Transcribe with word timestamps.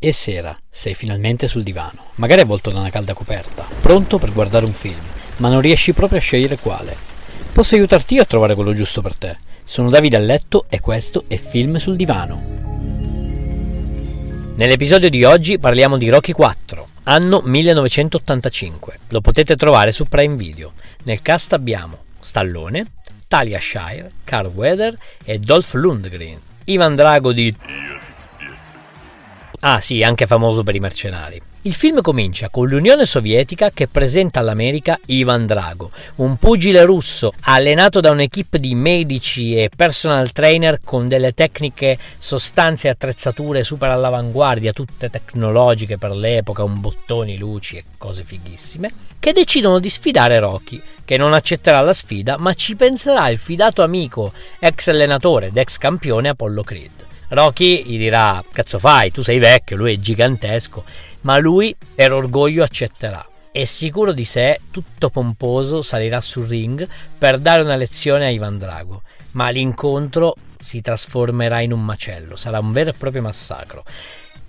E 0.00 0.12
sera, 0.12 0.56
sei 0.70 0.94
finalmente 0.94 1.48
sul 1.48 1.64
divano, 1.64 2.04
magari 2.16 2.42
avvolto 2.42 2.70
da 2.70 2.78
una 2.78 2.88
calda 2.88 3.14
coperta, 3.14 3.66
pronto 3.80 4.18
per 4.18 4.32
guardare 4.32 4.64
un 4.64 4.72
film, 4.72 5.00
ma 5.38 5.48
non 5.48 5.60
riesci 5.60 5.92
proprio 5.92 6.20
a 6.20 6.22
scegliere 6.22 6.56
quale. 6.56 6.94
Posso 7.52 7.74
aiutarti 7.74 8.14
io 8.14 8.22
a 8.22 8.24
trovare 8.24 8.54
quello 8.54 8.72
giusto 8.72 9.02
per 9.02 9.18
te. 9.18 9.36
Sono 9.64 9.90
Davide 9.90 10.14
a 10.14 10.20
letto 10.20 10.66
e 10.68 10.78
questo 10.78 11.24
è 11.26 11.36
Film 11.36 11.78
sul 11.78 11.96
divano. 11.96 12.40
Nell'episodio 14.54 15.10
di 15.10 15.24
oggi 15.24 15.58
parliamo 15.58 15.98
di 15.98 16.08
Rocky 16.08 16.30
4, 16.30 16.88
anno 17.02 17.40
1985. 17.44 19.00
Lo 19.08 19.20
potete 19.20 19.56
trovare 19.56 19.90
su 19.90 20.04
Prime 20.04 20.36
Video. 20.36 20.74
Nel 21.02 21.22
cast 21.22 21.52
abbiamo 21.54 22.04
Stallone, 22.20 22.86
Talia 23.26 23.58
Shire, 23.58 24.08
Carl 24.22 24.46
Weather 24.46 24.96
e 25.24 25.40
Dolph 25.40 25.72
Lundgren. 25.72 26.38
Ivan 26.66 26.94
Drago 26.94 27.32
di 27.32 27.52
Ah 29.60 29.80
sì, 29.80 30.02
anche 30.02 30.26
famoso 30.26 30.62
per 30.62 30.76
i 30.76 30.78
mercenari. 30.80 31.42
Il 31.62 31.74
film 31.74 32.00
comincia 32.00 32.48
con 32.48 32.68
l'Unione 32.68 33.04
Sovietica 33.04 33.70
che 33.74 33.88
presenta 33.88 34.38
all'America 34.38 34.98
Ivan 35.06 35.44
Drago, 35.44 35.90
un 36.16 36.36
pugile 36.36 36.84
russo 36.84 37.32
allenato 37.40 37.98
da 38.00 38.10
un'equipe 38.10 38.60
di 38.60 38.76
medici 38.76 39.56
e 39.56 39.68
personal 39.74 40.30
trainer 40.30 40.78
con 40.84 41.08
delle 41.08 41.34
tecniche, 41.34 41.98
sostanze 42.16 42.86
e 42.86 42.90
attrezzature 42.92 43.64
super 43.64 43.90
all'avanguardia, 43.90 44.72
tutte 44.72 45.10
tecnologiche 45.10 45.98
per 45.98 46.12
l'epoca, 46.12 46.62
un 46.62 46.80
bottoni, 46.80 47.36
luci 47.36 47.76
e 47.76 47.84
cose 47.98 48.22
fighissime, 48.24 48.92
che 49.18 49.32
decidono 49.32 49.80
di 49.80 49.90
sfidare 49.90 50.38
Rocky, 50.38 50.80
che 51.04 51.16
non 51.16 51.32
accetterà 51.32 51.80
la 51.80 51.92
sfida 51.92 52.38
ma 52.38 52.54
ci 52.54 52.76
penserà 52.76 53.28
il 53.28 53.38
fidato 53.38 53.82
amico, 53.82 54.32
ex 54.60 54.86
allenatore 54.86 55.48
ed 55.48 55.56
ex 55.56 55.76
campione 55.76 56.28
Apollo 56.28 56.62
Creed. 56.62 57.07
Rocky 57.28 57.84
gli 57.84 57.98
dirà: 57.98 58.42
Cazzo 58.52 58.78
fai, 58.78 59.10
tu 59.10 59.22
sei 59.22 59.38
vecchio, 59.38 59.76
lui 59.76 59.94
è 59.94 59.98
gigantesco, 59.98 60.84
ma 61.22 61.38
lui 61.38 61.74
per 61.94 62.12
orgoglio 62.12 62.62
accetterà. 62.62 63.26
E 63.50 63.66
sicuro 63.66 64.12
di 64.12 64.24
sé, 64.24 64.60
tutto 64.70 65.10
pomposo, 65.10 65.82
salirà 65.82 66.20
sul 66.20 66.46
ring 66.46 66.86
per 67.18 67.38
dare 67.38 67.62
una 67.62 67.76
lezione 67.76 68.26
a 68.26 68.30
Ivan 68.30 68.58
Drago. 68.58 69.02
Ma 69.32 69.50
l'incontro 69.50 70.34
si 70.60 70.80
trasformerà 70.80 71.60
in 71.60 71.72
un 71.72 71.84
macello, 71.84 72.36
sarà 72.36 72.58
un 72.58 72.72
vero 72.72 72.90
e 72.90 72.94
proprio 72.94 73.22
massacro 73.22 73.84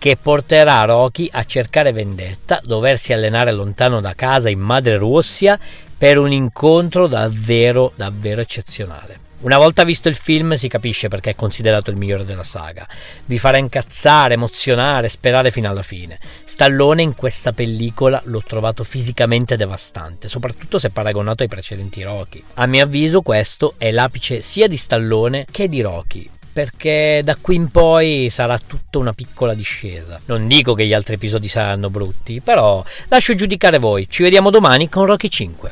che 0.00 0.16
porterà 0.16 0.82
Rocky 0.84 1.28
a 1.30 1.44
cercare 1.44 1.92
vendetta, 1.92 2.58
doversi 2.64 3.12
allenare 3.12 3.52
lontano 3.52 4.00
da 4.00 4.14
casa 4.14 4.48
in 4.48 4.58
madre 4.58 4.96
Russia 4.96 5.58
per 5.98 6.16
un 6.16 6.32
incontro 6.32 7.06
davvero, 7.06 7.92
davvero 7.96 8.40
eccezionale. 8.40 9.29
Una 9.42 9.56
volta 9.56 9.84
visto 9.84 10.10
il 10.10 10.16
film 10.16 10.52
si 10.52 10.68
capisce 10.68 11.08
perché 11.08 11.30
è 11.30 11.34
considerato 11.34 11.90
il 11.90 11.96
migliore 11.96 12.26
della 12.26 12.44
saga. 12.44 12.86
Vi 13.24 13.38
farà 13.38 13.56
incazzare, 13.56 14.34
emozionare, 14.34 15.08
sperare 15.08 15.50
fino 15.50 15.66
alla 15.66 15.82
fine. 15.82 16.18
Stallone 16.44 17.00
in 17.00 17.14
questa 17.14 17.52
pellicola 17.52 18.20
l'ho 18.26 18.42
trovato 18.46 18.84
fisicamente 18.84 19.56
devastante, 19.56 20.28
soprattutto 20.28 20.78
se 20.78 20.90
paragonato 20.90 21.42
ai 21.42 21.48
precedenti 21.48 22.02
Rocky. 22.02 22.42
A 22.54 22.66
mio 22.66 22.84
avviso 22.84 23.22
questo 23.22 23.76
è 23.78 23.90
l'apice 23.90 24.42
sia 24.42 24.68
di 24.68 24.76
Stallone 24.76 25.46
che 25.50 25.70
di 25.70 25.80
Rocky 25.80 26.30
perché 26.52 27.22
da 27.24 27.36
qui 27.40 27.54
in 27.54 27.70
poi 27.70 28.28
sarà 28.28 28.58
tutta 28.58 28.98
una 28.98 29.14
piccola 29.14 29.54
discesa. 29.54 30.20
Non 30.26 30.48
dico 30.48 30.74
che 30.74 30.84
gli 30.84 30.92
altri 30.92 31.14
episodi 31.14 31.48
saranno 31.48 31.88
brutti, 31.88 32.42
però 32.42 32.84
lascio 33.08 33.34
giudicare 33.34 33.78
voi. 33.78 34.06
Ci 34.06 34.22
vediamo 34.22 34.50
domani 34.50 34.90
con 34.90 35.06
Rocky 35.06 35.30
5. 35.30 35.70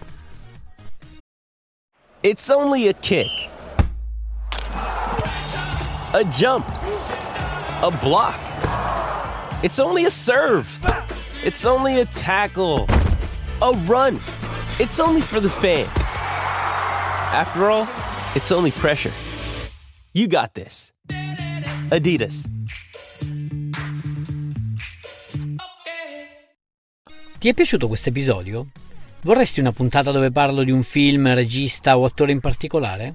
It's 2.23 2.49
only 2.49 2.89
a 2.89 2.95
kick. 2.95 3.57
A 6.14 6.24
jump, 6.24 6.66
a 7.82 7.91
block. 8.00 8.41
It's 9.62 9.78
only 9.78 10.06
a 10.06 10.10
serve. 10.10 10.66
It's 11.44 11.66
only 11.66 12.00
a 12.00 12.06
tackle, 12.06 12.86
a 13.60 13.72
run. 13.86 14.19
It's 14.78 15.00
only 15.00 15.20
for 15.20 15.41
the 15.41 15.50
fans. 15.50 16.16
After 17.32 17.69
all, 17.70 17.86
it's 18.34 18.50
only 18.50 18.70
pressure. 18.70 19.12
You 20.14 20.28
got 20.28 20.54
this. 20.54 20.94
Adidas. 21.91 22.46
Ti 27.38 27.48
è 27.48 27.54
piaciuto 27.54 27.86
questo 27.86 28.08
episodio? 28.08 28.69
Vorresti 29.22 29.60
una 29.60 29.72
puntata 29.72 30.10
dove 30.10 30.30
parlo 30.30 30.64
di 30.64 30.70
un 30.70 30.82
film, 30.82 31.32
regista 31.34 31.98
o 31.98 32.04
attore 32.04 32.32
in 32.32 32.40
particolare? 32.40 33.14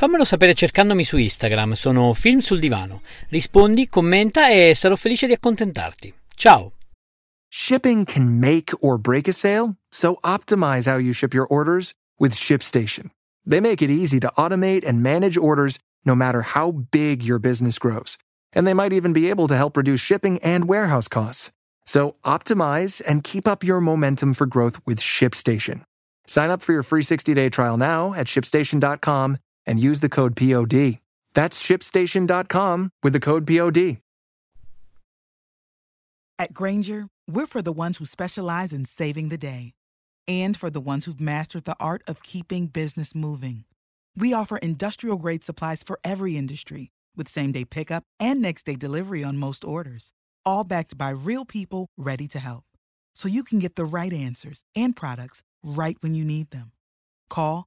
Fammelo 0.00 0.24
sapere 0.24 0.54
cercandomi 0.54 1.04
su 1.04 1.18
Instagram, 1.18 1.72
sono 1.72 2.14
Film 2.14 2.38
sul 2.38 2.58
Divano. 2.58 3.02
Rispondi, 3.28 3.86
commenta 3.86 4.48
e 4.48 4.74
sarò 4.74 4.96
felice 4.96 5.26
di 5.26 5.34
accontentarti. 5.34 6.10
Ciao! 6.36 6.72
Shipping 7.50 8.06
can 8.06 8.38
make 8.38 8.74
or 8.80 8.96
break 8.98 9.28
a 9.28 9.32
sale, 9.32 9.76
so 9.90 10.16
optimize 10.22 10.86
how 10.86 10.96
you 10.96 11.12
ship 11.12 11.34
your 11.34 11.46
orders 11.50 11.92
with 12.18 12.32
ShipStation. 12.32 13.10
They 13.44 13.60
make 13.60 13.82
it 13.82 13.90
easy 13.90 14.18
to 14.20 14.32
automate 14.38 14.86
and 14.86 15.02
manage 15.02 15.36
orders 15.36 15.78
no 16.06 16.14
matter 16.14 16.40
how 16.54 16.86
big 16.90 17.22
your 17.22 17.38
business 17.38 17.78
grows. 17.78 18.16
And 18.54 18.66
they 18.66 18.72
might 18.72 18.94
even 18.94 19.12
be 19.12 19.28
able 19.28 19.48
to 19.48 19.54
help 19.54 19.76
reduce 19.76 20.00
shipping 20.00 20.38
and 20.42 20.66
warehouse 20.66 21.08
costs. 21.08 21.50
So 21.84 22.14
optimize 22.24 23.02
and 23.06 23.22
keep 23.22 23.46
up 23.46 23.62
your 23.62 23.82
momentum 23.82 24.32
for 24.32 24.46
growth 24.46 24.80
with 24.86 24.98
ShipStation. 24.98 25.82
Sign 26.26 26.48
up 26.48 26.62
for 26.62 26.72
your 26.72 26.82
free 26.82 27.02
60-day 27.02 27.50
trial 27.50 27.76
now 27.76 28.14
at 28.14 28.28
shipstation.com 28.28 29.36
and 29.66 29.80
use 29.80 30.00
the 30.00 30.08
code 30.08 30.36
POD. 30.36 30.98
That's 31.34 31.62
shipstation.com 31.62 32.90
with 33.02 33.12
the 33.12 33.20
code 33.20 33.46
POD. 33.46 33.98
At 36.38 36.54
Grainger, 36.54 37.08
we're 37.28 37.46
for 37.46 37.60
the 37.60 37.72
ones 37.72 37.98
who 37.98 38.06
specialize 38.06 38.72
in 38.72 38.86
saving 38.86 39.28
the 39.28 39.38
day 39.38 39.72
and 40.26 40.56
for 40.56 40.70
the 40.70 40.80
ones 40.80 41.04
who've 41.04 41.20
mastered 41.20 41.64
the 41.64 41.76
art 41.78 42.02
of 42.06 42.22
keeping 42.22 42.66
business 42.66 43.14
moving. 43.14 43.64
We 44.16 44.32
offer 44.32 44.56
industrial 44.56 45.18
grade 45.18 45.44
supplies 45.44 45.82
for 45.82 45.98
every 46.02 46.36
industry 46.36 46.90
with 47.14 47.28
same 47.28 47.52
day 47.52 47.64
pickup 47.64 48.04
and 48.18 48.40
next 48.40 48.64
day 48.64 48.74
delivery 48.74 49.22
on 49.22 49.36
most 49.36 49.64
orders, 49.64 50.12
all 50.44 50.64
backed 50.64 50.96
by 50.96 51.10
real 51.10 51.44
people 51.44 51.88
ready 51.98 52.26
to 52.28 52.38
help. 52.38 52.64
So 53.14 53.28
you 53.28 53.44
can 53.44 53.58
get 53.58 53.76
the 53.76 53.84
right 53.84 54.12
answers 54.12 54.62
and 54.74 54.96
products 54.96 55.42
right 55.62 55.96
when 56.00 56.14
you 56.14 56.24
need 56.24 56.50
them. 56.50 56.72
Call 57.28 57.66